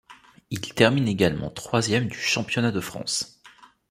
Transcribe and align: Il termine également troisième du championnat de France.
Il 0.49 0.59
termine 0.73 1.07
également 1.07 1.51
troisième 1.51 2.07
du 2.07 2.17
championnat 2.17 2.71
de 2.71 2.79
France. 2.79 3.39